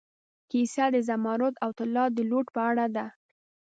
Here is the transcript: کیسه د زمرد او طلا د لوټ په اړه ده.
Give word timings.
کیسه 0.51 0.85
د 0.95 0.95
زمرد 1.09 1.55
او 1.63 1.69
طلا 1.77 2.05
د 2.13 2.19
لوټ 2.29 2.47
په 2.55 2.61
اړه 2.69 2.85
ده. 2.95 3.05